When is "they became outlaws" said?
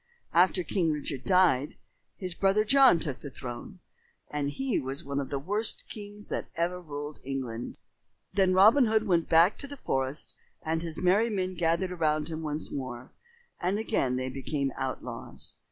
14.15-15.57